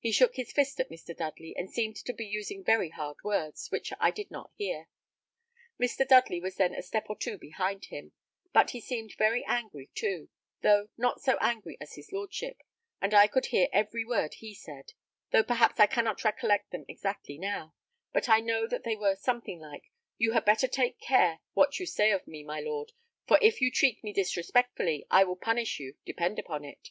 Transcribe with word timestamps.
He 0.00 0.10
shook 0.10 0.34
his 0.34 0.50
fist 0.52 0.80
at 0.80 0.90
Mr. 0.90 1.16
Dudley, 1.16 1.54
and 1.56 1.70
seemed 1.70 1.94
to 1.94 2.12
be 2.12 2.26
using 2.26 2.64
very 2.64 2.88
hard 2.88 3.18
words, 3.22 3.70
which 3.70 3.92
I 4.00 4.10
did 4.10 4.28
not 4.28 4.50
hear. 4.56 4.88
Mr. 5.80 6.04
Dudley 6.04 6.40
was 6.40 6.56
then 6.56 6.74
a 6.74 6.82
step 6.82 7.06
or 7.08 7.16
two 7.16 7.38
behind 7.38 7.84
him, 7.84 8.10
but 8.52 8.70
he 8.70 8.80
seemed 8.80 9.14
very 9.16 9.44
angry 9.44 9.88
too, 9.94 10.28
though 10.62 10.88
not 10.96 11.20
so 11.20 11.38
angry 11.40 11.78
as 11.80 11.94
his 11.94 12.10
lordship; 12.10 12.64
and 13.00 13.14
I 13.14 13.28
could 13.28 13.46
hear 13.54 13.68
every 13.72 14.04
word 14.04 14.34
he 14.38 14.52
said, 14.52 14.94
though 15.30 15.44
perhaps 15.44 15.78
I 15.78 15.86
cannot 15.86 16.24
recollect 16.24 16.72
them 16.72 16.84
exactly 16.88 17.38
now, 17.38 17.72
but 18.12 18.28
I 18.28 18.40
know 18.40 18.66
that 18.66 18.82
they 18.82 18.96
were 18.96 19.14
something 19.14 19.60
like, 19.60 19.92
'You 20.18 20.32
had 20.32 20.44
better 20.44 20.66
take 20.66 20.98
care 20.98 21.38
what 21.52 21.78
you 21.78 21.86
say 21.86 22.10
of 22.10 22.26
me, 22.26 22.42
my 22.42 22.58
lord, 22.58 22.90
for 23.28 23.38
if 23.40 23.60
you 23.60 23.70
treat 23.70 24.02
me 24.02 24.12
disrespectfully, 24.12 25.06
I 25.08 25.22
will 25.22 25.36
punish 25.36 25.78
you, 25.78 25.94
depend 26.04 26.40
upon 26.40 26.64
it.'" 26.64 26.90